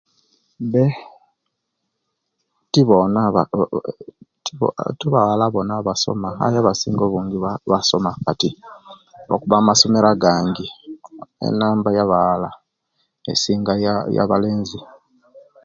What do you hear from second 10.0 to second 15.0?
agandi enamba eyabawala esinga eyabalenzi